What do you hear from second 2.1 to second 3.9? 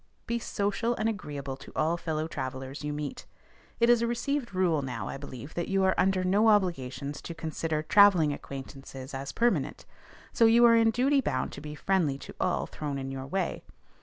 travellers you meet. It